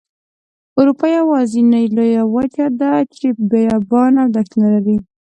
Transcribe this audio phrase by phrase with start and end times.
[0.77, 4.97] اروپا یوازینۍ لویه وچه ده چې بیابانه او دښتې نلري.